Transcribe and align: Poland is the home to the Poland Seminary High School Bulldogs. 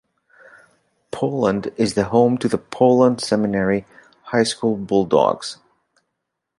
Poland 1.11 1.71
is 1.77 1.93
the 1.93 2.05
home 2.05 2.35
to 2.39 2.47
the 2.47 2.57
Poland 2.57 3.21
Seminary 3.21 3.85
High 4.23 4.41
School 4.41 4.75
Bulldogs. 4.75 5.57